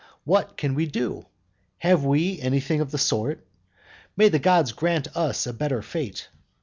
What 0.23 0.57
can 0.57 0.73
we 0.73 0.87
do? 0.87 1.27
Have 1.77 2.03
we 2.03 2.41
anything 2.41 2.81
of 2.81 2.89
the 2.89 2.97
sort? 2.97 3.45
May 4.17 4.29
the 4.29 4.39
gods 4.39 4.71
grant 4.71 5.15
us 5.15 5.45
a 5.45 5.53
better 5.53 5.83
fate! 5.83 6.27